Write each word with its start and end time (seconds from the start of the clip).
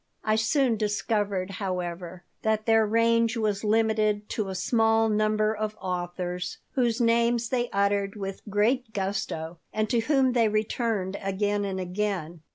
I 0.23 0.35
soon 0.35 0.77
discovered, 0.77 1.51
however, 1.51 2.23
that 2.41 2.65
their 2.65 2.87
range 2.87 3.37
was 3.37 3.63
limited 3.63 4.27
to 4.29 4.49
a 4.49 4.55
small 4.55 5.09
number 5.09 5.55
of 5.55 5.77
authors, 5.79 6.57
whose 6.71 6.99
names 6.99 7.49
they 7.49 7.69
uttered 7.69 8.15
with 8.15 8.41
great 8.49 8.93
gusto 8.93 9.59
and 9.71 9.87
to 9.91 9.99
whom 9.99 10.33
they 10.33 10.49
returned 10.49 11.17
again 11.21 11.63
and 11.65 11.79
again. 11.79 12.41